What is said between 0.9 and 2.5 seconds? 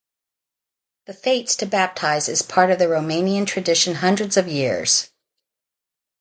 The Fates to baptize is